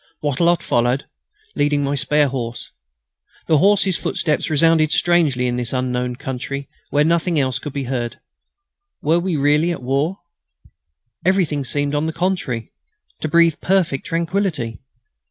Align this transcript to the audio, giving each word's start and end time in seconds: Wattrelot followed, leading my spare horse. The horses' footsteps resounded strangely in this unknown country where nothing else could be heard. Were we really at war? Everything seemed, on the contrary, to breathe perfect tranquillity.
Wattrelot 0.23 0.63
followed, 0.63 1.05
leading 1.55 1.83
my 1.83 1.93
spare 1.93 2.27
horse. 2.29 2.71
The 3.45 3.59
horses' 3.59 3.97
footsteps 3.99 4.49
resounded 4.49 4.91
strangely 4.91 5.45
in 5.45 5.57
this 5.57 5.73
unknown 5.73 6.15
country 6.15 6.67
where 6.89 7.03
nothing 7.03 7.39
else 7.39 7.59
could 7.59 7.73
be 7.73 7.83
heard. 7.83 8.19
Were 9.03 9.19
we 9.19 9.35
really 9.35 9.71
at 9.71 9.83
war? 9.83 10.17
Everything 11.23 11.63
seemed, 11.63 11.93
on 11.93 12.07
the 12.07 12.13
contrary, 12.13 12.71
to 13.19 13.27
breathe 13.27 13.61
perfect 13.61 14.07
tranquillity. 14.07 14.79